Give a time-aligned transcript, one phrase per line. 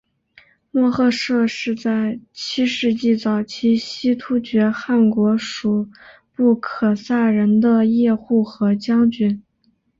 [0.71, 5.87] 莫贺设是在七世纪早期西突厥汗国属
[6.35, 9.43] 部可萨人的叶护和将军。